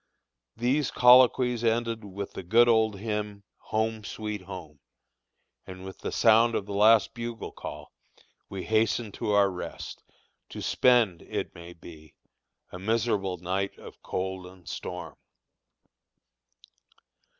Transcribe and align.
These 0.57 0.89
colloquies 0.89 1.63
often 1.63 1.73
ended 1.75 2.03
with 2.03 2.33
the 2.33 2.41
good 2.41 2.67
old 2.67 2.97
hymn, 2.97 3.43
"Home, 3.59 4.03
sweet 4.03 4.41
home," 4.41 4.79
and 5.67 5.85
with 5.85 5.99
the 5.99 6.11
sound 6.11 6.55
of 6.55 6.65
the 6.65 6.73
last 6.73 7.13
bugle 7.13 7.51
call 7.51 7.91
we 8.49 8.63
hastened 8.63 9.13
to 9.13 9.29
our 9.33 9.51
rest, 9.51 10.01
to 10.49 10.59
spend, 10.59 11.21
it 11.21 11.53
may 11.53 11.73
be, 11.73 12.15
a 12.71 12.79
miserable 12.79 13.37
night 13.37 13.77
of 13.77 14.01
cold 14.01 14.47
and 14.47 14.67
storm. 14.67 15.13